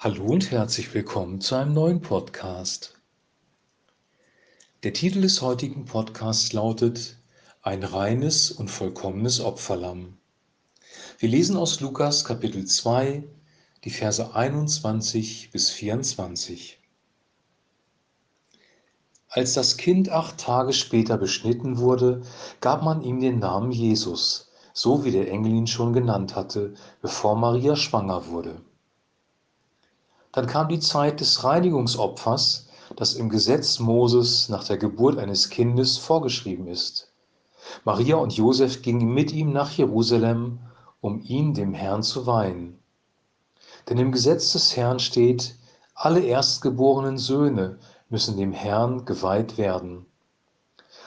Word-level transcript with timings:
Hallo 0.00 0.26
und 0.26 0.52
herzlich 0.52 0.94
willkommen 0.94 1.40
zu 1.40 1.56
einem 1.56 1.74
neuen 1.74 2.00
Podcast. 2.00 3.00
Der 4.84 4.92
Titel 4.92 5.22
des 5.22 5.42
heutigen 5.42 5.86
Podcasts 5.86 6.52
lautet 6.52 7.18
Ein 7.62 7.82
reines 7.82 8.52
und 8.52 8.70
vollkommenes 8.70 9.40
Opferlamm. 9.40 10.16
Wir 11.18 11.28
lesen 11.28 11.56
aus 11.56 11.80
Lukas 11.80 12.24
Kapitel 12.24 12.64
2, 12.64 13.24
die 13.82 13.90
Verse 13.90 14.36
21 14.36 15.50
bis 15.50 15.70
24. 15.70 16.78
Als 19.30 19.54
das 19.54 19.78
Kind 19.78 20.10
acht 20.10 20.38
Tage 20.38 20.74
später 20.74 21.18
beschnitten 21.18 21.78
wurde, 21.78 22.22
gab 22.60 22.84
man 22.84 23.02
ihm 23.02 23.18
den 23.18 23.40
Namen 23.40 23.72
Jesus, 23.72 24.52
so 24.72 25.04
wie 25.04 25.10
der 25.10 25.28
Engel 25.28 25.54
ihn 25.54 25.66
schon 25.66 25.92
genannt 25.92 26.36
hatte, 26.36 26.74
bevor 27.02 27.34
Maria 27.34 27.74
schwanger 27.74 28.28
wurde. 28.28 28.62
Dann 30.32 30.46
kam 30.46 30.68
die 30.68 30.80
Zeit 30.80 31.20
des 31.20 31.42
Reinigungsopfers, 31.44 32.68
das 32.96 33.14
im 33.14 33.28
Gesetz 33.28 33.78
Moses 33.78 34.48
nach 34.48 34.64
der 34.64 34.76
Geburt 34.76 35.18
eines 35.18 35.50
Kindes 35.50 35.98
vorgeschrieben 35.98 36.66
ist. 36.66 37.12
Maria 37.84 38.16
und 38.16 38.34
Josef 38.34 38.82
gingen 38.82 39.12
mit 39.12 39.32
ihm 39.32 39.52
nach 39.52 39.70
Jerusalem, 39.72 40.60
um 41.00 41.20
ihn 41.22 41.54
dem 41.54 41.74
Herrn 41.74 42.02
zu 42.02 42.26
weihen. 42.26 42.78
Denn 43.88 43.98
im 43.98 44.12
Gesetz 44.12 44.52
des 44.52 44.76
Herrn 44.76 44.98
steht, 44.98 45.56
alle 45.94 46.20
erstgeborenen 46.20 47.18
Söhne 47.18 47.78
müssen 48.08 48.36
dem 48.36 48.52
Herrn 48.52 49.04
geweiht 49.04 49.58
werden. 49.58 50.06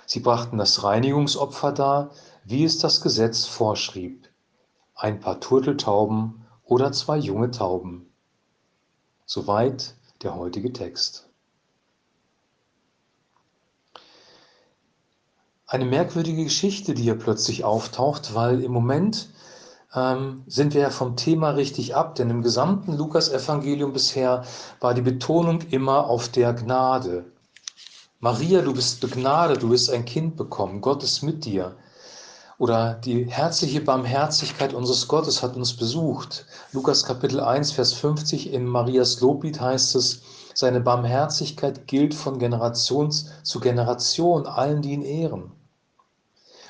Sie 0.05 0.20
brachten 0.20 0.57
das 0.57 0.84
Reinigungsopfer 0.84 1.71
dar, 1.71 2.12
wie 2.43 2.63
es 2.63 2.79
das 2.79 3.01
Gesetz 3.01 3.45
vorschrieb, 3.45 4.27
ein 4.95 5.20
paar 5.20 5.40
Turteltauben 5.40 6.45
oder 6.65 6.91
zwei 6.91 7.17
junge 7.17 7.51
Tauben. 7.51 8.10
Soweit 9.34 9.95
der 10.23 10.35
heutige 10.35 10.74
Text. 10.74 11.29
Eine 15.65 15.85
merkwürdige 15.85 16.43
Geschichte, 16.43 16.93
die 16.93 17.04
hier 17.04 17.18
plötzlich 17.18 17.63
auftaucht, 17.63 18.35
weil 18.35 18.62
im 18.62 18.73
Moment 18.73 19.29
ähm, 19.96 20.43
sind 20.48 20.73
wir 20.73 20.82
ja 20.82 20.90
vom 20.90 21.15
Thema 21.15 21.51
richtig 21.51 21.96
ab, 21.96 22.15
denn 22.15 22.29
im 22.29 22.41
gesamten 22.41 22.98
Lukas-Evangelium 22.98 23.93
bisher 23.93 24.43
war 24.82 24.93
die 24.93 25.01
Betonung 25.01 25.62
immer 25.70 26.07
auf 26.07 26.27
der 26.27 26.51
Gnade. 26.51 27.23
Maria, 28.20 28.62
du 28.62 28.73
bist 28.73 28.99
begnadet, 28.99 29.63
du 29.63 29.70
wirst 29.70 29.91
ein 29.91 30.04
Kind 30.04 30.35
bekommen, 30.35 30.82
Gott 30.82 31.04
ist 31.04 31.21
mit 31.21 31.45
dir. 31.45 31.77
Oder 32.62 32.93
die 32.93 33.26
herzliche 33.26 33.81
Barmherzigkeit 33.81 34.76
unseres 34.76 35.07
Gottes 35.07 35.41
hat 35.41 35.55
uns 35.55 35.73
besucht. 35.73 36.45
Lukas 36.73 37.04
Kapitel 37.04 37.40
1, 37.40 37.71
Vers 37.71 37.93
50 37.93 38.54
in 38.54 38.67
Marias 38.67 39.20
Loblied 39.20 39.59
heißt 39.59 39.95
es, 39.95 40.21
seine 40.54 40.79
Barmherzigkeit 40.79 41.87
gilt 41.87 42.13
von 42.13 42.37
Generation 42.37 43.12
zu 43.12 43.59
Generation 43.59 44.45
allen, 44.45 44.84
die 44.84 44.91
ihn 44.91 45.01
ehren. 45.01 45.51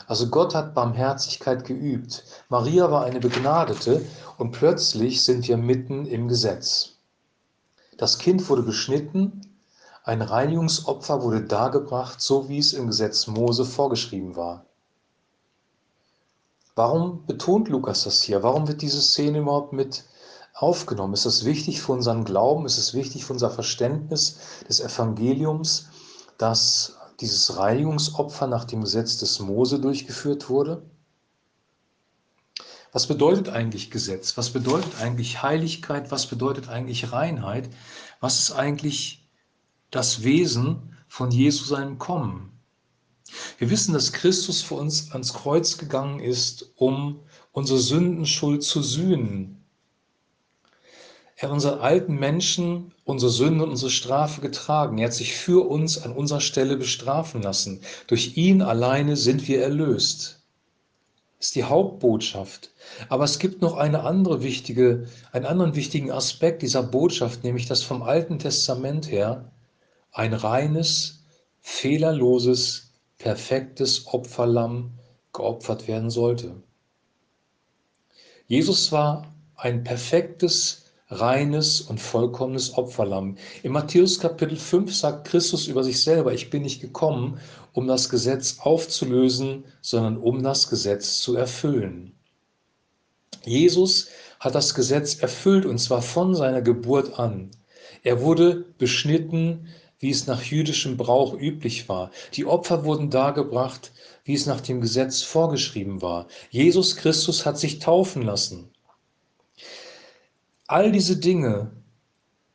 Also 0.07 0.29
Gott 0.29 0.55
hat 0.55 0.73
Barmherzigkeit 0.73 1.65
geübt. 1.65 2.23
Maria 2.47 2.89
war 2.89 3.03
eine 3.03 3.19
Begnadete 3.19 4.05
und 4.37 4.51
plötzlich 4.51 5.25
sind 5.25 5.45
wir 5.49 5.57
mitten 5.57 6.05
im 6.05 6.29
Gesetz. 6.29 6.91
Das 7.97 8.17
Kind 8.17 8.47
wurde 8.47 8.63
beschnitten, 8.63 9.41
ein 10.05 10.21
Reinigungsopfer 10.21 11.21
wurde 11.21 11.41
dargebracht, 11.41 12.21
so 12.21 12.47
wie 12.47 12.59
es 12.59 12.71
im 12.71 12.87
Gesetz 12.87 13.27
Mose 13.27 13.65
vorgeschrieben 13.65 14.37
war. 14.37 14.63
Warum 16.75 17.25
betont 17.25 17.67
Lukas 17.69 18.03
das 18.05 18.23
hier? 18.23 18.43
Warum 18.43 18.67
wird 18.67 18.81
diese 18.81 19.01
Szene 19.01 19.39
überhaupt 19.39 19.73
mit 19.73 20.05
aufgenommen? 20.53 21.13
Ist 21.13 21.25
es 21.25 21.43
wichtig 21.43 21.81
für 21.81 21.91
unseren 21.91 22.23
Glauben? 22.23 22.65
Ist 22.65 22.77
es 22.77 22.93
wichtig 22.93 23.25
für 23.25 23.33
unser 23.33 23.49
Verständnis 23.49 24.37
des 24.69 24.79
Evangeliums, 24.79 25.89
dass 26.37 26.97
dieses 27.19 27.57
Reinigungsopfer 27.57 28.47
nach 28.47 28.65
dem 28.65 28.81
Gesetz 28.81 29.17
des 29.17 29.39
Mose 29.39 29.79
durchgeführt 29.79 30.49
wurde? 30.49 30.83
Was 32.93 33.07
bedeutet 33.07 33.49
eigentlich 33.49 33.91
Gesetz? 33.91 34.37
Was 34.37 34.49
bedeutet 34.49 34.99
eigentlich 34.99 35.41
Heiligkeit? 35.41 36.11
Was 36.11 36.27
bedeutet 36.27 36.67
eigentlich 36.69 37.11
Reinheit? 37.11 37.69
Was 38.19 38.39
ist 38.39 38.51
eigentlich 38.51 39.29
das 39.91 40.23
Wesen 40.23 40.97
von 41.07 41.31
Jesu 41.31 41.65
seinem 41.65 41.97
Kommen? 41.97 42.60
Wir 43.57 43.69
wissen, 43.69 43.93
dass 43.93 44.13
Christus 44.13 44.61
für 44.61 44.75
uns 44.75 45.11
ans 45.11 45.33
Kreuz 45.33 45.77
gegangen 45.77 46.19
ist, 46.19 46.71
um 46.75 47.19
unsere 47.51 47.79
Sündenschuld 47.79 48.63
zu 48.63 48.81
sühnen. 48.81 49.63
Er 51.35 51.49
hat 51.49 51.53
unseren 51.53 51.79
alten 51.79 52.19
Menschen 52.19 52.93
unsere 53.03 53.31
Sünde 53.31 53.63
und 53.63 53.71
unsere 53.71 53.89
Strafe 53.89 54.41
getragen. 54.41 54.97
Er 54.97 55.07
hat 55.07 55.13
sich 55.13 55.35
für 55.35 55.67
uns 55.67 56.01
an 56.01 56.11
unserer 56.11 56.39
Stelle 56.39 56.77
bestrafen 56.77 57.41
lassen. 57.41 57.81
Durch 58.07 58.37
ihn 58.37 58.61
alleine 58.61 59.17
sind 59.17 59.47
wir 59.47 59.61
erlöst. 59.61 60.39
Das 61.37 61.47
ist 61.47 61.55
die 61.55 61.63
Hauptbotschaft. 61.63 62.69
Aber 63.09 63.23
es 63.23 63.39
gibt 63.39 63.61
noch 63.63 63.75
eine 63.75 64.03
andere 64.03 64.43
wichtige, 64.43 65.07
einen 65.31 65.45
anderen 65.45 65.75
wichtigen 65.75 66.11
Aspekt 66.11 66.61
dieser 66.61 66.83
Botschaft, 66.83 67.43
nämlich 67.43 67.65
dass 67.65 67.81
vom 67.81 68.03
Alten 68.03 68.37
Testament 68.37 69.09
her 69.09 69.51
ein 70.11 70.33
reines, 70.33 71.23
fehlerloses, 71.61 72.90
perfektes 73.21 74.07
Opferlamm 74.07 74.91
geopfert 75.31 75.87
werden 75.87 76.09
sollte. 76.09 76.55
Jesus 78.47 78.91
war 78.91 79.33
ein 79.55 79.83
perfektes, 79.83 80.85
reines 81.09 81.81
und 81.81 81.99
vollkommenes 81.99 82.77
Opferlamm. 82.77 83.37
In 83.63 83.73
Matthäus 83.73 84.19
Kapitel 84.19 84.57
5 84.57 84.95
sagt 84.95 85.27
Christus 85.27 85.67
über 85.67 85.83
sich 85.83 86.01
selber, 86.01 86.33
ich 86.33 86.49
bin 86.49 86.63
nicht 86.63 86.81
gekommen, 86.81 87.39
um 87.73 87.87
das 87.87 88.09
Gesetz 88.09 88.57
aufzulösen, 88.59 89.65
sondern 89.81 90.17
um 90.17 90.41
das 90.41 90.69
Gesetz 90.69 91.19
zu 91.19 91.35
erfüllen. 91.35 92.13
Jesus 93.43 94.07
hat 94.39 94.55
das 94.55 94.73
Gesetz 94.73 95.15
erfüllt 95.15 95.65
und 95.65 95.77
zwar 95.79 96.01
von 96.01 96.33
seiner 96.33 96.61
Geburt 96.61 97.19
an. 97.19 97.51
Er 98.03 98.21
wurde 98.21 98.65
beschnitten, 98.77 99.67
wie 100.01 100.09
es 100.09 100.27
nach 100.27 100.41
jüdischem 100.41 100.97
Brauch 100.97 101.33
üblich 101.33 101.87
war. 101.87 102.11
Die 102.33 102.45
Opfer 102.45 102.83
wurden 102.83 103.11
dargebracht, 103.11 103.91
wie 104.25 104.33
es 104.33 104.47
nach 104.47 104.59
dem 104.59 104.81
Gesetz 104.81 105.21
vorgeschrieben 105.21 106.01
war. 106.01 106.27
Jesus 106.49 106.95
Christus 106.95 107.45
hat 107.45 107.57
sich 107.59 107.79
taufen 107.79 108.23
lassen. 108.23 108.71
All 110.67 110.91
diese 110.91 111.17
Dinge, 111.17 111.71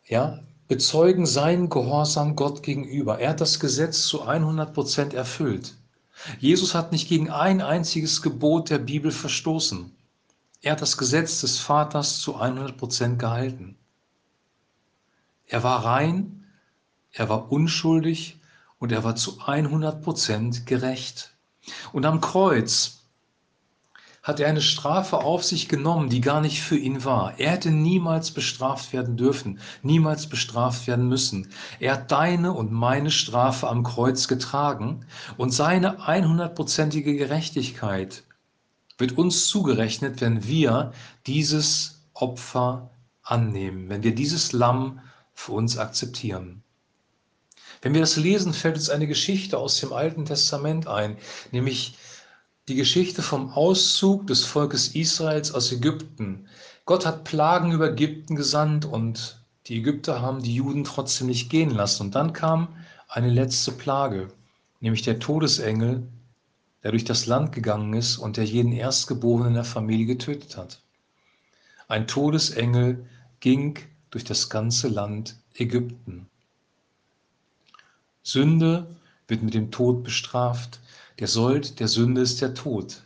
ja, 0.06 0.40
bezeugen 0.66 1.24
seinen 1.24 1.70
Gehorsam 1.70 2.34
Gott 2.34 2.64
gegenüber. 2.64 3.20
Er 3.20 3.30
hat 3.30 3.40
das 3.40 3.60
Gesetz 3.60 4.02
zu 4.02 4.22
100 4.22 4.74
Prozent 4.74 5.14
erfüllt. 5.14 5.76
Jesus 6.40 6.74
hat 6.74 6.90
nicht 6.90 7.08
gegen 7.08 7.30
ein 7.30 7.60
einziges 7.60 8.22
Gebot 8.22 8.70
der 8.70 8.78
Bibel 8.78 9.12
verstoßen. 9.12 9.94
Er 10.62 10.72
hat 10.72 10.82
das 10.82 10.96
Gesetz 10.96 11.42
des 11.42 11.58
Vaters 11.58 12.18
zu 12.20 12.34
100 12.34 12.76
Prozent 12.76 13.20
gehalten. 13.20 13.76
Er 15.46 15.62
war 15.62 15.84
rein 15.84 16.45
er 17.16 17.31
war 17.31 17.50
unschuldig 17.50 18.38
und 18.78 18.93
er 18.93 19.03
war 19.03 19.16
zu 19.16 19.41
100 19.41 20.03
Prozent 20.03 20.66
gerecht. 20.66 21.34
Und 21.93 22.04
am 22.04 22.21
Kreuz 22.21 23.04
hat 24.22 24.38
er 24.38 24.49
eine 24.49 24.60
Strafe 24.60 25.19
auf 25.19 25.43
sich 25.43 25.66
genommen, 25.69 26.10
die 26.10 26.21
gar 26.21 26.43
nicht 26.43 26.60
für 26.60 26.77
ihn 26.77 27.04
war. 27.04 27.38
Er 27.38 27.53
hätte 27.53 27.71
niemals 27.71 28.32
bestraft 28.32 28.93
werden 28.93 29.16
dürfen, 29.16 29.60
niemals 29.82 30.28
bestraft 30.28 30.87
werden 30.87 31.09
müssen. 31.09 31.49
Er 31.81 31.94
hat 31.94 32.12
deine 32.12 32.53
und 32.53 32.71
meine 32.71 33.10
Strafe 33.10 33.66
am 33.66 33.83
Kreuz 33.83 34.28
getragen 34.28 35.06
und 35.38 35.54
seine 35.54 36.00
100%ige 36.00 37.16
Gerechtigkeit 37.16 38.25
wird 38.98 39.16
uns 39.16 39.47
zugerechnet, 39.47 40.21
wenn 40.21 40.44
wir 40.44 40.93
dieses 41.27 42.03
Opfer 42.12 42.91
annehmen, 43.22 43.89
wenn 43.89 44.03
wir 44.03 44.15
dieses 44.15 44.53
Lamm 44.53 45.01
für 45.33 45.53
uns 45.53 45.78
akzeptieren. 45.78 46.62
Wenn 47.82 47.94
wir 47.94 48.00
das 48.00 48.16
lesen, 48.16 48.52
fällt 48.52 48.76
uns 48.76 48.90
eine 48.90 49.06
Geschichte 49.06 49.58
aus 49.58 49.78
dem 49.80 49.92
Alten 49.92 50.24
Testament 50.24 50.86
ein, 50.86 51.16
nämlich 51.52 51.96
die 52.68 52.74
Geschichte 52.74 53.22
vom 53.22 53.50
Auszug 53.50 54.26
des 54.26 54.44
Volkes 54.44 54.88
Israels 54.88 55.52
aus 55.52 55.70
Ägypten. 55.70 56.48
Gott 56.84 57.06
hat 57.06 57.24
Plagen 57.24 57.72
über 57.72 57.90
Ägypten 57.92 58.34
gesandt 58.34 58.84
und 58.84 59.40
die 59.66 59.78
Ägypter 59.78 60.20
haben 60.20 60.42
die 60.42 60.54
Juden 60.54 60.84
trotzdem 60.84 61.26
nicht 61.28 61.50
gehen 61.50 61.70
lassen. 61.70 62.04
Und 62.04 62.14
dann 62.14 62.32
kam 62.32 62.68
eine 63.08 63.30
letzte 63.30 63.72
Plage, 63.72 64.28
nämlich 64.80 65.02
der 65.02 65.18
Todesengel, 65.18 66.02
der 66.82 66.90
durch 66.92 67.04
das 67.04 67.26
Land 67.26 67.52
gegangen 67.52 67.94
ist 67.94 68.16
und 68.16 68.36
der 68.36 68.44
jeden 68.44 68.72
Erstgeborenen 68.72 69.54
der 69.54 69.64
Familie 69.64 70.06
getötet 70.06 70.56
hat. 70.56 70.80
Ein 71.88 72.06
Todesengel 72.06 73.06
ging 73.40 73.78
durch 74.10 74.24
das 74.24 74.48
ganze 74.48 74.88
Land 74.88 75.36
Ägypten. 75.54 76.28
Sünde 78.26 78.88
wird 79.28 79.44
mit 79.44 79.54
dem 79.54 79.70
Tod 79.70 80.02
bestraft. 80.02 80.80
Der 81.20 81.28
Sold 81.28 81.78
der 81.78 81.86
Sünde 81.86 82.22
ist 82.22 82.40
der 82.40 82.54
Tod. 82.54 83.02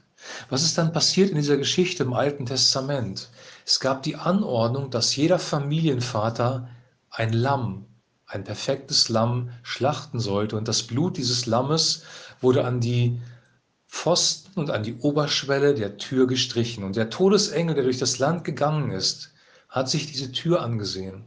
Was 0.49 0.63
ist 0.63 0.79
dann 0.79 0.95
passiert 0.95 1.29
in 1.29 1.37
dieser 1.37 1.59
Geschichte 1.59 2.05
im 2.05 2.15
Alten 2.15 2.47
Testament? 2.47 3.29
Es 3.67 3.81
gab 3.81 4.03
die 4.03 4.17
Anordnung, 4.17 4.91
dass 4.91 5.15
jeder 5.15 5.39
Familienvater 5.39 6.71
ein 7.11 7.35
Lamm, 7.35 7.85
ein 8.25 8.45
perfektes 8.45 9.11
Lamm 9.11 9.51
schlachten 9.63 10.21
sollte 10.21 10.57
und 10.57 10.67
das 10.69 10.85
Blut 10.85 11.19
dieses 11.19 11.45
Lammes 11.45 12.03
wurde 12.41 12.65
an 12.65 12.81
die 12.81 13.21
Pfosten 13.89 14.59
und 14.59 14.71
an 14.71 14.85
die 14.85 14.97
Oberschwelle 15.01 15.75
der 15.75 15.99
Tür 15.99 16.29
gestrichen. 16.29 16.83
Und 16.83 16.97
der 16.97 17.11
Todesengel, 17.11 17.75
der 17.75 17.85
durch 17.85 17.99
das 17.99 18.19
Land 18.19 18.45
gegangen 18.45 18.91
ist, 18.91 19.33
hat 19.69 19.91
sich 19.91 20.11
diese 20.11 20.33
Tür 20.33 20.63
angesehen. 20.63 21.25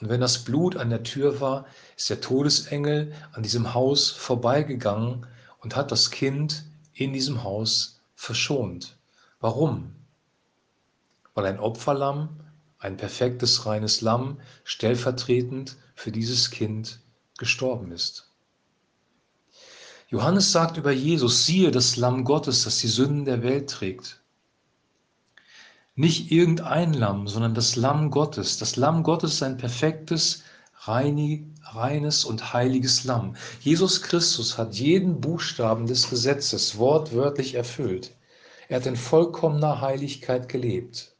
Und 0.00 0.10
wenn 0.10 0.20
das 0.20 0.44
Blut 0.44 0.76
an 0.76 0.90
der 0.90 1.02
Tür 1.02 1.40
war, 1.40 1.66
ist 1.96 2.10
der 2.10 2.20
Todesengel 2.20 3.14
an 3.32 3.42
diesem 3.42 3.72
Haus 3.72 4.10
vorbeigegangen 4.10 5.26
und 5.60 5.74
hat 5.74 5.90
das 5.90 6.10
Kind 6.10 6.64
in 6.92 7.12
diesem 7.12 7.42
Haus 7.42 8.00
verschont. 8.14 8.96
Warum? 9.40 9.94
Weil 11.34 11.46
ein 11.46 11.60
Opferlamm, 11.60 12.40
ein 12.78 12.96
perfektes, 12.96 13.64
reines 13.64 14.02
Lamm, 14.02 14.38
stellvertretend 14.64 15.76
für 15.94 16.12
dieses 16.12 16.50
Kind 16.50 17.00
gestorben 17.38 17.90
ist. 17.90 18.30
Johannes 20.08 20.52
sagt 20.52 20.76
über 20.76 20.92
Jesus, 20.92 21.46
siehe 21.46 21.70
das 21.70 21.96
Lamm 21.96 22.24
Gottes, 22.24 22.64
das 22.64 22.78
die 22.78 22.86
Sünden 22.86 23.24
der 23.24 23.42
Welt 23.42 23.70
trägt. 23.70 24.20
Nicht 25.96 26.30
irgendein 26.30 26.92
Lamm, 26.92 27.26
sondern 27.26 27.54
das 27.54 27.74
Lamm 27.74 28.10
Gottes. 28.10 28.58
Das 28.58 28.76
Lamm 28.76 29.02
Gottes 29.02 29.34
ist 29.34 29.42
ein 29.42 29.56
perfektes, 29.56 30.44
reines 30.84 32.24
und 32.24 32.52
heiliges 32.52 33.02
Lamm. 33.04 33.34
Jesus 33.60 34.02
Christus 34.02 34.56
hat 34.56 34.74
jeden 34.74 35.20
Buchstaben 35.20 35.86
des 35.86 36.08
Gesetzes 36.08 36.78
wortwörtlich 36.78 37.54
erfüllt. 37.54 38.14
Er 38.68 38.76
hat 38.76 38.86
in 38.86 38.96
vollkommener 38.96 39.80
Heiligkeit 39.80 40.48
gelebt. 40.48 41.12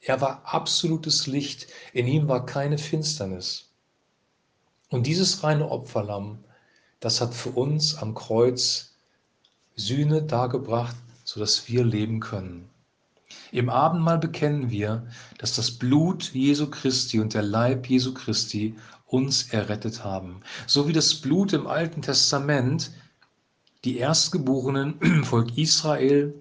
Er 0.00 0.20
war 0.20 0.42
absolutes 0.44 1.28
Licht, 1.28 1.68
in 1.92 2.08
ihm 2.08 2.26
war 2.26 2.44
keine 2.44 2.78
Finsternis. 2.78 3.68
Und 4.88 5.06
dieses 5.06 5.44
reine 5.44 5.70
Opferlamm 5.70 6.42
das 7.02 7.20
hat 7.20 7.34
für 7.34 7.50
uns 7.50 7.96
am 7.96 8.14
Kreuz 8.14 8.94
Sühne 9.74 10.22
dargebracht, 10.22 10.94
sodass 11.24 11.66
wir 11.66 11.84
leben 11.84 12.20
können. 12.20 12.70
Im 13.52 13.68
Abendmahl 13.68 14.18
bekennen 14.18 14.70
wir, 14.70 15.06
dass 15.36 15.54
das 15.54 15.70
Blut 15.70 16.32
Jesu 16.32 16.70
Christi 16.70 17.20
und 17.20 17.34
der 17.34 17.42
Leib 17.42 17.86
Jesu 17.86 18.14
Christi 18.14 18.74
uns 19.04 19.52
errettet 19.52 20.02
haben. 20.02 20.40
So 20.66 20.88
wie 20.88 20.94
das 20.94 21.14
Blut 21.14 21.52
im 21.52 21.66
Alten 21.66 22.00
Testament 22.00 22.90
die 23.84 23.98
Erstgeborenen 23.98 24.98
im 25.00 25.24
Volk 25.24 25.58
Israel 25.58 26.34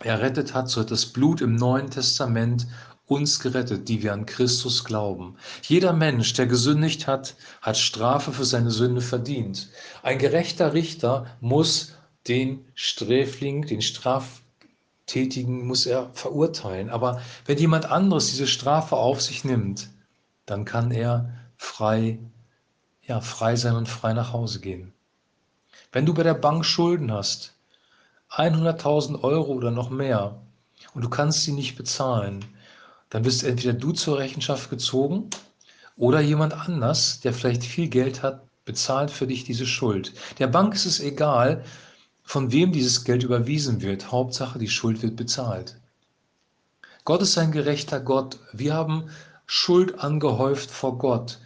errettet 0.00 0.52
hat, 0.52 0.68
so 0.68 0.80
hat 0.80 0.90
das 0.90 1.06
Blut 1.06 1.40
im 1.40 1.54
Neuen 1.54 1.90
Testament 1.90 2.66
uns 3.06 3.38
gerettet, 3.38 3.88
die 3.88 4.02
wir 4.02 4.12
an 4.12 4.26
Christus 4.26 4.84
glauben. 4.84 5.36
Jeder 5.62 5.92
Mensch, 5.92 6.32
der 6.32 6.48
gesündigt 6.48 7.06
hat, 7.06 7.36
hat 7.62 7.78
Strafe 7.78 8.32
für 8.32 8.44
seine 8.44 8.72
Sünde 8.72 9.00
verdient. 9.00 9.68
Ein 10.02 10.18
gerechter 10.18 10.74
Richter 10.74 11.26
muss 11.40 11.94
den 12.26 12.64
Sträfling, 12.74 13.64
den 13.64 13.80
Straftätigen, 15.08 15.66
muss 15.66 15.86
er 15.86 16.10
verurteilen. 16.12 16.90
Aber 16.90 17.22
wenn 17.46 17.58
jemand 17.58 17.86
anderes 17.86 18.28
diese 18.28 18.46
Strafe 18.46 18.96
auf 18.96 19.22
sich 19.22 19.42
nimmt, 19.42 19.88
dann 20.44 20.64
kann 20.64 20.90
er 20.90 21.30
frei, 21.56 22.18
ja, 23.02 23.20
frei 23.20 23.56
sein 23.56 23.74
und 23.74 23.88
frei 23.88 24.12
nach 24.12 24.32
Hause 24.32 24.60
gehen. 24.60 24.92
Wenn 25.92 26.04
du 26.04 26.12
bei 26.12 26.22
der 26.22 26.34
Bank 26.34 26.64
Schulden 26.64 27.10
hast, 27.10 27.54
100.000 28.30 29.22
Euro 29.22 29.52
oder 29.52 29.70
noch 29.70 29.88
mehr, 29.88 30.38
und 30.94 31.02
du 31.02 31.08
kannst 31.08 31.42
sie 31.42 31.52
nicht 31.52 31.76
bezahlen, 31.76 32.44
dann 33.08 33.24
wirst 33.24 33.42
entweder 33.42 33.72
du 33.72 33.92
zur 33.92 34.18
Rechenschaft 34.18 34.68
gezogen 34.68 35.30
oder 35.96 36.20
jemand 36.20 36.52
anders, 36.52 37.20
der 37.20 37.32
vielleicht 37.32 37.64
viel 37.64 37.88
Geld 37.88 38.22
hat, 38.22 38.42
bezahlt 38.66 39.10
für 39.10 39.26
dich 39.26 39.44
diese 39.44 39.66
Schuld. 39.66 40.12
Der 40.38 40.46
Bank 40.46 40.74
ist 40.74 40.84
es 40.84 41.00
egal, 41.00 41.64
von 42.28 42.52
wem 42.52 42.72
dieses 42.72 43.04
Geld 43.04 43.22
überwiesen 43.22 43.80
wird. 43.80 44.12
Hauptsache, 44.12 44.58
die 44.58 44.68
Schuld 44.68 45.00
wird 45.00 45.16
bezahlt. 45.16 45.80
Gott 47.06 47.22
ist 47.22 47.38
ein 47.38 47.52
gerechter 47.52 48.00
Gott. 48.00 48.38
Wir 48.52 48.74
haben 48.74 49.08
Schuld 49.46 49.98
angehäuft 50.00 50.70
vor 50.70 50.98
Gott. 50.98 51.38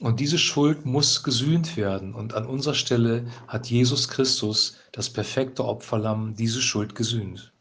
Und 0.00 0.18
diese 0.18 0.36
Schuld 0.36 0.84
muss 0.84 1.22
gesühnt 1.22 1.76
werden. 1.76 2.16
Und 2.16 2.34
an 2.34 2.46
unserer 2.46 2.74
Stelle 2.74 3.28
hat 3.46 3.68
Jesus 3.68 4.08
Christus, 4.08 4.78
das 4.90 5.08
perfekte 5.08 5.64
Opferlamm, 5.64 6.34
diese 6.34 6.62
Schuld 6.62 6.96
gesühnt. 6.96 7.52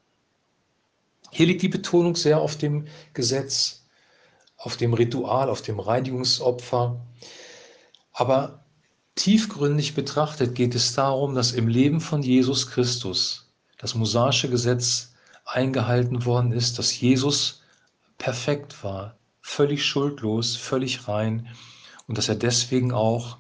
Hier 1.30 1.46
liegt 1.46 1.62
die 1.62 1.70
Betonung 1.70 2.16
sehr 2.16 2.42
auf 2.42 2.58
dem 2.58 2.88
Gesetz, 3.14 3.86
auf 4.58 4.78
dem 4.78 4.96
Ritual, 4.96 5.52
auf 5.52 5.62
dem 5.62 5.80
Reinigungsopfer. 5.80 7.00
Aber 8.14 8.66
tiefgründig 9.18 9.96
betrachtet 9.96 10.56
geht 10.56 10.76
es 10.76 10.94
darum, 10.94 11.36
dass 11.36 11.52
im 11.52 11.68
Leben 11.68 12.00
von 12.00 12.22
Jesus 12.22 12.70
Christus 12.70 13.52
das 13.78 13.96
mosaische 13.96 14.50
Gesetz 14.50 15.14
eingehalten 15.46 16.26
worden 16.26 16.52
ist, 16.52 16.80
dass 16.80 16.98
Jesus 17.00 17.62
perfekt 18.18 18.84
war, 18.84 19.18
völlig 19.42 19.86
schuldlos, 19.86 20.56
völlig 20.56 21.08
rein 21.08 21.48
und 22.08 22.18
dass 22.18 22.30
er 22.30 22.36
deswegen 22.36 22.94
auch 22.94 23.38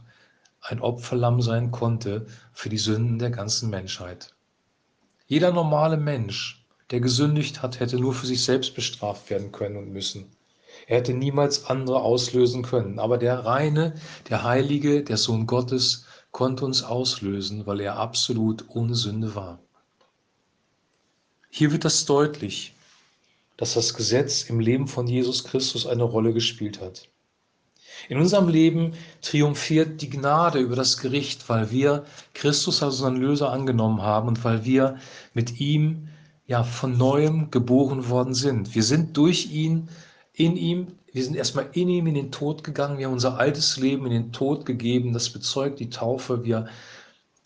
ein 0.62 0.81
Opferlamm 0.81 1.41
sein 1.41 1.71
konnte 1.71 2.27
für 2.51 2.69
die 2.69 2.77
Sünden 2.77 3.19
der 3.19 3.29
ganzen 3.29 3.69
Menschheit. 3.69 4.33
Jeder 5.27 5.51
normale 5.51 5.97
Mensch 5.97 6.65
der 6.91 7.01
gesündigt 7.01 7.62
hat, 7.62 7.79
hätte 7.79 8.00
nur 8.00 8.13
für 8.13 8.27
sich 8.27 8.44
selbst 8.44 8.74
bestraft 8.74 9.29
werden 9.29 9.51
können 9.51 9.75
und 9.75 9.91
müssen. 9.91 10.31
Er 10.88 11.00
hätte 11.00 11.13
niemals 11.13 11.66
andere 11.66 12.01
auslösen 12.01 12.63
können. 12.63 12.98
Aber 12.98 13.18
der 13.18 13.45
reine, 13.45 13.94
der 14.30 14.44
heilige, 14.44 15.04
der 15.04 15.18
Sohn 15.18 15.45
Gottes 15.45 16.06
konnte 16.31 16.63
uns 16.66 16.81
auslösen, 16.81 17.66
weil 17.66 17.81
er 17.81 17.98
absolut 17.98 18.66
ohne 18.69 18.95
Sünde 18.95 19.36
war. 19.36 19.60
Hier 21.50 21.72
wird 21.72 21.84
das 21.84 22.06
deutlich, 22.06 22.74
dass 23.57 23.74
das 23.74 23.94
Gesetz 23.94 24.44
im 24.44 24.62
Leben 24.62 24.88
von 24.88 25.07
Jesus 25.07 25.44
Christus 25.44 25.86
eine 25.86 26.04
Rolle 26.04 26.34
gespielt 26.34 26.80
hat. 26.80 27.10
In 28.07 28.19
unserem 28.19 28.48
Leben 28.48 28.94
triumphiert 29.22 30.01
die 30.01 30.10
Gnade 30.10 30.60
über 30.60 30.75
das 30.75 30.98
Gericht, 30.98 31.50
weil 31.50 31.69
wir 31.72 32.06
Christus 32.34 32.81
als 32.81 32.95
unseren 32.95 33.18
Löser 33.18 33.51
angenommen 33.51 34.01
haben 34.01 34.30
und 34.30 34.44
weil 34.45 34.63
wir 34.63 35.00
mit 35.34 35.60
ihm 35.60 36.07
ja 36.45 36.63
von 36.63 36.98
neuem 36.98 37.51
geboren 37.51 38.07
worden 38.07 38.34
sind. 38.34 38.74
Wir 38.75 38.84
sind 38.84 39.18
durch 39.18 39.51
ihn, 39.51 39.89
in 40.38 40.56
ihm, 40.56 40.88
wir 41.12 41.24
sind 41.24 41.36
erstmal 41.36 41.68
in 41.74 41.89
ihm 41.89 42.06
in 42.06 42.13
den 42.13 42.31
Tod 42.31 42.63
gegangen, 42.63 43.00
wir 43.00 43.08
haben 43.08 43.13
unser 43.13 43.39
altes 43.39 43.77
Leben 43.77 44.06
in 44.06 44.12
den 44.12 44.32
Tod 44.32 44.67
gegeben, 44.67 45.12
das 45.12 45.32
bezeugt 45.32 45.79
die 45.79 45.89
Taufe, 45.89 46.46
wir 46.46 46.67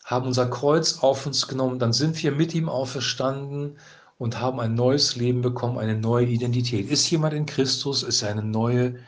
haben 0.03 0.27
unser 0.27 0.49
Kreuz 0.49 0.99
auf 0.99 1.25
uns 1.25 1.47
genommen, 1.47 1.79
dann 1.79 1.93
sind 1.93 2.21
wir 2.21 2.33
mit 2.33 2.53
ihm 2.53 2.67
auferstanden 2.67 3.77
und 4.17 4.41
haben 4.41 4.59
ein 4.59 4.75
neues 4.75 5.15
Leben 5.15 5.41
bekommen, 5.41 5.77
eine 5.77 5.95
neue 5.95 6.25
Identität. 6.25 6.91
Ist 6.91 7.09
jemand 7.09 7.33
in 7.33 7.45
Christus, 7.45 8.03
ist 8.03 8.25
eine 8.25 8.43
neue, 8.43 8.99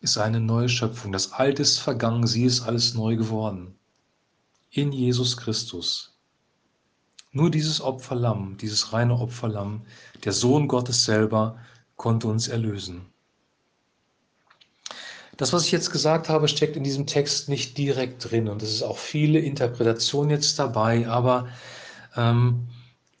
ist 0.00 0.16
eine 0.16 0.40
neue 0.40 0.70
Schöpfung. 0.70 1.12
Das 1.12 1.32
Alte 1.32 1.60
ist 1.60 1.78
vergangen, 1.78 2.26
sie 2.26 2.44
ist 2.44 2.62
alles 2.62 2.94
neu 2.94 3.16
geworden. 3.16 3.74
In 4.70 4.92
Jesus 4.92 5.36
Christus. 5.36 6.16
Nur 7.32 7.50
dieses 7.50 7.82
Opferlamm, 7.82 8.56
dieses 8.56 8.94
reine 8.94 9.14
Opferlamm, 9.14 9.82
der 10.24 10.32
Sohn 10.32 10.68
Gottes 10.68 11.04
selber, 11.04 11.58
konnte 11.96 12.28
uns 12.28 12.48
erlösen. 12.48 13.12
Das, 15.36 15.52
was 15.52 15.66
ich 15.66 15.72
jetzt 15.72 15.90
gesagt 15.90 16.28
habe, 16.28 16.48
steckt 16.48 16.76
in 16.76 16.84
diesem 16.84 17.06
Text 17.06 17.48
nicht 17.48 17.76
direkt 17.76 18.30
drin 18.30 18.48
und 18.48 18.62
es 18.62 18.72
ist 18.72 18.82
auch 18.82 18.98
viele 18.98 19.38
Interpretationen 19.38 20.30
jetzt 20.30 20.58
dabei, 20.58 21.06
aber 21.08 21.48
ähm, 22.16 22.68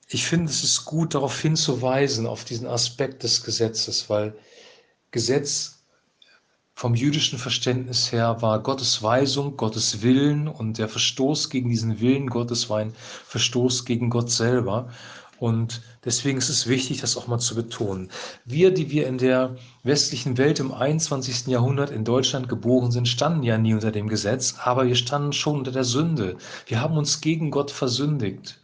ich 0.08 0.24
finde, 0.24 0.50
es 0.50 0.62
ist 0.62 0.84
gut 0.84 1.14
darauf 1.14 1.38
hinzuweisen, 1.40 2.26
auf 2.26 2.44
diesen 2.44 2.66
Aspekt 2.66 3.22
des 3.22 3.42
Gesetzes, 3.42 4.08
weil 4.08 4.34
Gesetz 5.10 5.76
vom 6.74 6.94
jüdischen 6.94 7.38
Verständnis 7.38 8.12
her 8.12 8.42
war 8.42 8.62
Gottes 8.62 9.02
Weisung, 9.02 9.56
Gottes 9.56 10.02
Willen 10.02 10.46
und 10.46 10.76
der 10.76 10.88
Verstoß 10.88 11.48
gegen 11.48 11.70
diesen 11.70 12.00
Willen 12.00 12.28
Gottes 12.28 12.68
war 12.68 12.78
ein 12.78 12.94
Verstoß 13.26 13.86
gegen 13.86 14.10
Gott 14.10 14.30
selber. 14.30 14.90
Und 15.38 15.82
deswegen 16.04 16.38
ist 16.38 16.48
es 16.48 16.66
wichtig, 16.66 17.00
das 17.00 17.16
auch 17.16 17.26
mal 17.26 17.38
zu 17.38 17.54
betonen. 17.54 18.10
Wir, 18.44 18.72
die 18.72 18.90
wir 18.90 19.06
in 19.06 19.18
der 19.18 19.56
westlichen 19.82 20.38
Welt 20.38 20.60
im 20.60 20.72
21. 20.72 21.46
Jahrhundert 21.48 21.90
in 21.90 22.04
Deutschland 22.04 22.48
geboren 22.48 22.90
sind, 22.90 23.06
standen 23.06 23.42
ja 23.42 23.58
nie 23.58 23.74
unter 23.74 23.92
dem 23.92 24.08
Gesetz, 24.08 24.56
aber 24.62 24.86
wir 24.86 24.96
standen 24.96 25.32
schon 25.32 25.58
unter 25.58 25.72
der 25.72 25.84
Sünde. 25.84 26.36
Wir 26.66 26.80
haben 26.80 26.96
uns 26.96 27.20
gegen 27.20 27.50
Gott 27.50 27.70
versündigt. 27.70 28.58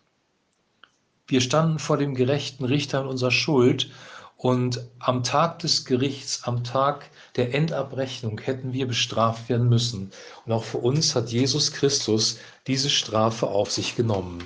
Wir 1.26 1.40
standen 1.40 1.78
vor 1.78 1.98
dem 1.98 2.14
gerechten 2.14 2.64
Richter 2.64 3.02
in 3.02 3.06
unserer 3.06 3.30
Schuld 3.30 3.90
und 4.36 4.80
am 4.98 5.22
Tag 5.22 5.60
des 5.60 5.84
Gerichts, 5.84 6.42
am 6.44 6.64
Tag 6.64 7.10
der 7.36 7.54
Endabrechnung 7.54 8.40
hätten 8.40 8.72
wir 8.72 8.88
bestraft 8.88 9.48
werden 9.48 9.68
müssen. 9.68 10.10
Und 10.44 10.52
auch 10.52 10.64
für 10.64 10.78
uns 10.78 11.14
hat 11.14 11.30
Jesus 11.30 11.70
Christus 11.70 12.38
diese 12.66 12.90
Strafe 12.90 13.46
auf 13.46 13.70
sich 13.70 13.94
genommen. 13.94 14.42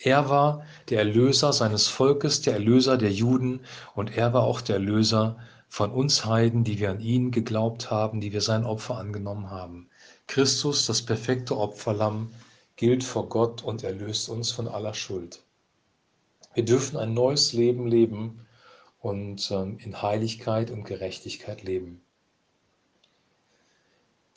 Er 0.00 0.28
war 0.28 0.64
der 0.90 1.00
Erlöser 1.00 1.52
seines 1.52 1.88
Volkes, 1.88 2.40
der 2.40 2.54
Erlöser 2.54 2.96
der 2.96 3.12
Juden 3.12 3.60
und 3.96 4.16
er 4.16 4.32
war 4.32 4.44
auch 4.44 4.60
der 4.60 4.76
Erlöser 4.76 5.38
von 5.68 5.90
uns 5.90 6.24
Heiden, 6.24 6.62
die 6.62 6.78
wir 6.78 6.90
an 6.90 7.00
ihn 7.00 7.32
geglaubt 7.32 7.90
haben, 7.90 8.20
die 8.20 8.32
wir 8.32 8.40
sein 8.40 8.64
Opfer 8.64 8.96
angenommen 8.96 9.50
haben. 9.50 9.88
Christus, 10.28 10.86
das 10.86 11.02
perfekte 11.02 11.56
Opferlamm, 11.56 12.30
gilt 12.76 13.02
vor 13.02 13.28
Gott 13.28 13.64
und 13.64 13.82
erlöst 13.82 14.28
uns 14.28 14.52
von 14.52 14.68
aller 14.68 14.94
Schuld. 14.94 15.42
Wir 16.54 16.64
dürfen 16.64 16.96
ein 16.96 17.12
neues 17.12 17.52
Leben 17.52 17.88
leben 17.88 18.46
und 19.00 19.50
ähm, 19.50 19.78
in 19.78 20.00
Heiligkeit 20.00 20.70
und 20.70 20.84
Gerechtigkeit 20.84 21.64
leben. 21.64 22.02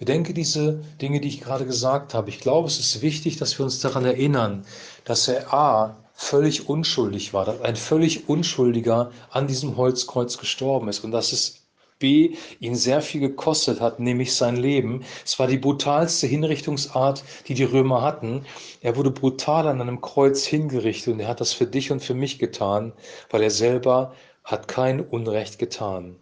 Bedenke 0.01 0.34
diese 0.34 0.84
Dinge, 1.00 1.22
die 1.22 1.27
ich 1.27 1.41
gerade 1.41 1.67
gesagt 1.67 2.15
habe. 2.15 2.31
Ich 2.31 2.39
glaube, 2.39 2.67
es 2.67 2.79
ist 2.79 3.03
wichtig, 3.03 3.38
dass 3.38 3.60
wir 3.60 3.65
uns 3.65 3.81
daran 3.81 4.03
erinnern, 4.03 4.65
dass 5.03 5.27
er 5.27 5.53
A 5.53 5.96
völlig 6.15 6.67
unschuldig 6.67 7.36
war, 7.36 7.46
dass 7.46 7.62
ein 7.62 7.75
völlig 7.75 8.27
Unschuldiger 8.27 9.12
an 9.29 9.46
diesem 9.46 9.77
Holzkreuz 9.77 10.39
gestorben 10.39 10.88
ist 10.88 11.03
und 11.03 11.12
dass 11.12 11.34
es 11.34 11.67
B 12.00 12.36
ihn 12.60 12.74
sehr 12.74 13.03
viel 13.03 13.22
gekostet 13.22 13.79
hat, 13.79 14.00
nämlich 14.00 14.34
sein 14.34 14.55
Leben. 14.55 15.03
Es 15.24 15.38
war 15.38 15.46
die 15.46 15.60
brutalste 15.60 16.25
Hinrichtungsart, 16.25 17.24
die 17.48 17.53
die 17.53 17.63
Römer 17.63 18.01
hatten. 18.01 18.43
Er 18.81 18.96
wurde 18.96 19.12
brutal 19.12 19.67
an 19.67 19.81
einem 19.81 20.01
Kreuz 20.01 20.43
hingerichtet 20.46 21.13
und 21.13 21.20
er 21.20 21.27
hat 21.27 21.41
das 21.41 21.53
für 21.53 21.67
dich 21.67 21.91
und 21.91 22.01
für 22.01 22.15
mich 22.15 22.39
getan, 22.39 22.93
weil 23.29 23.43
er 23.43 23.51
selber 23.51 24.15
hat 24.43 24.67
kein 24.67 25.00
Unrecht 25.00 25.60
getan. 25.60 26.17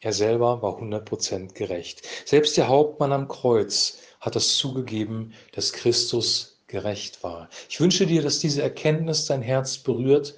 Er 0.00 0.12
selber 0.14 0.62
war 0.62 0.80
100% 0.80 1.52
gerecht. 1.52 2.06
Selbst 2.24 2.56
der 2.56 2.68
Hauptmann 2.68 3.12
am 3.12 3.28
Kreuz 3.28 3.98
hat 4.20 4.34
es 4.34 4.56
zugegeben, 4.56 5.34
dass 5.52 5.72
Christus 5.72 6.62
gerecht 6.68 7.22
war. 7.22 7.50
Ich 7.68 7.80
wünsche 7.80 8.06
dir, 8.06 8.22
dass 8.22 8.38
diese 8.38 8.62
Erkenntnis 8.62 9.26
dein 9.26 9.42
Herz 9.42 9.78
berührt, 9.78 10.36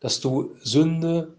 dass 0.00 0.20
du 0.20 0.54
Sünde 0.60 1.38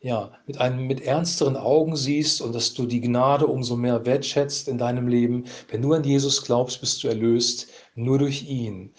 ja, 0.00 0.32
mit 0.46 0.60
einem 0.60 0.86
mit 0.86 1.00
ernsteren 1.00 1.56
Augen 1.56 1.96
siehst 1.96 2.40
und 2.40 2.54
dass 2.54 2.72
du 2.72 2.86
die 2.86 3.00
Gnade 3.00 3.48
umso 3.48 3.74
mehr 3.74 4.06
wertschätzt 4.06 4.68
in 4.68 4.78
deinem 4.78 5.08
Leben. 5.08 5.44
Wenn 5.68 5.82
du 5.82 5.92
an 5.92 6.04
Jesus 6.04 6.44
glaubst, 6.44 6.80
bist 6.80 7.02
du 7.02 7.08
erlöst 7.08 7.68
nur 7.96 8.18
durch 8.18 8.44
ihn. 8.48 8.92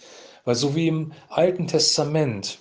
Weil 0.44 0.56
so 0.56 0.76
wie 0.76 0.88
im 0.90 1.14
Alten 1.30 1.68
Testament 1.68 2.60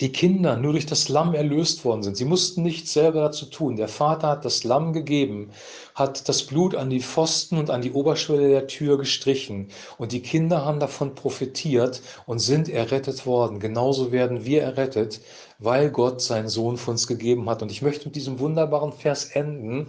die 0.00 0.12
Kinder 0.12 0.56
nur 0.56 0.72
durch 0.72 0.86
das 0.86 1.08
Lamm 1.08 1.34
erlöst 1.34 1.84
worden 1.84 2.02
sind. 2.02 2.16
Sie 2.16 2.24
mussten 2.24 2.62
nichts 2.62 2.92
selber 2.92 3.20
dazu 3.22 3.46
tun. 3.46 3.76
Der 3.76 3.88
Vater 3.88 4.28
hat 4.28 4.44
das 4.44 4.62
Lamm 4.64 4.92
gegeben, 4.92 5.50
hat 5.94 6.28
das 6.28 6.44
Blut 6.44 6.74
an 6.74 6.90
die 6.90 7.00
Pfosten 7.00 7.58
und 7.58 7.70
an 7.70 7.82
die 7.82 7.92
Oberschwelle 7.92 8.48
der 8.48 8.66
Tür 8.68 8.98
gestrichen. 8.98 9.68
Und 9.98 10.12
die 10.12 10.22
Kinder 10.22 10.64
haben 10.64 10.78
davon 10.78 11.14
profitiert 11.14 12.00
und 12.26 12.38
sind 12.38 12.68
errettet 12.68 13.26
worden. 13.26 13.58
Genauso 13.58 14.12
werden 14.12 14.44
wir 14.44 14.62
errettet, 14.62 15.20
weil 15.58 15.90
Gott 15.90 16.20
seinen 16.20 16.48
Sohn 16.48 16.76
für 16.76 16.92
uns 16.92 17.06
gegeben 17.06 17.50
hat. 17.50 17.62
Und 17.62 17.72
ich 17.72 17.82
möchte 17.82 18.06
mit 18.06 18.14
diesem 18.14 18.38
wunderbaren 18.38 18.92
Vers 18.92 19.24
enden 19.24 19.88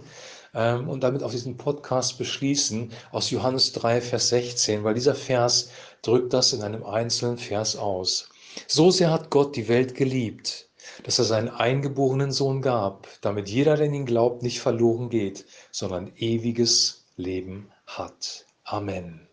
ähm, 0.54 0.88
und 0.88 1.04
damit 1.04 1.22
auch 1.22 1.30
diesen 1.30 1.56
Podcast 1.56 2.18
beschließen 2.18 2.90
aus 3.12 3.30
Johannes 3.30 3.72
3, 3.72 4.00
Vers 4.00 4.30
16, 4.30 4.82
weil 4.82 4.94
dieser 4.94 5.14
Vers 5.14 5.70
drückt 6.02 6.32
das 6.32 6.52
in 6.52 6.62
einem 6.62 6.84
einzelnen 6.84 7.38
Vers 7.38 7.76
aus. 7.76 8.28
So 8.66 8.90
sehr 8.90 9.10
hat 9.10 9.30
Gott 9.30 9.56
die 9.56 9.68
Welt 9.68 9.94
geliebt, 9.94 10.68
dass 11.04 11.18
er 11.18 11.24
seinen 11.24 11.48
eingeborenen 11.48 12.32
Sohn 12.32 12.62
gab, 12.62 13.08
damit 13.20 13.48
jeder, 13.48 13.76
der 13.76 13.86
in 13.86 13.94
ihn 13.94 14.06
glaubt, 14.06 14.42
nicht 14.42 14.60
verloren 14.60 15.08
geht, 15.08 15.46
sondern 15.70 16.12
ewiges 16.16 17.06
Leben 17.16 17.70
hat. 17.86 18.46
Amen. 18.64 19.29